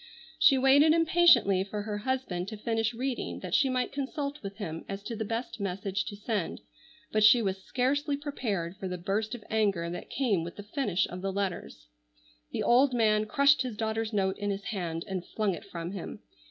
She 0.39 0.57
waited 0.57 0.93
impatiently 0.93 1.63
for 1.63 1.83
her 1.83 1.99
husband 1.99 2.47
to 2.47 2.57
finish 2.57 2.91
reading 2.91 3.41
that 3.41 3.53
she 3.53 3.69
might 3.69 3.91
consult 3.91 4.41
with 4.41 4.57
him 4.57 4.83
as 4.89 5.03
to 5.03 5.15
the 5.15 5.23
best 5.23 5.59
message 5.59 6.05
to 6.05 6.15
send, 6.15 6.61
but 7.11 7.23
she 7.23 7.39
was 7.43 7.63
scarcely 7.63 8.17
prepared 8.17 8.77
for 8.77 8.87
the 8.87 8.97
burst 8.97 9.35
of 9.35 9.43
anger 9.51 9.91
that 9.91 10.09
came 10.09 10.43
with 10.43 10.55
the 10.55 10.63
finish 10.63 11.05
of 11.09 11.21
the 11.21 11.31
letters. 11.31 11.85
The 12.51 12.63
old 12.63 12.95
man 12.95 13.25
crushed 13.27 13.61
his 13.61 13.77
daughter's 13.77 14.11
note 14.11 14.39
in 14.39 14.49
his 14.49 14.63
hand 14.63 15.05
and 15.07 15.23
flung 15.23 15.53
it 15.53 15.65
from 15.65 15.91
him. 15.91 16.21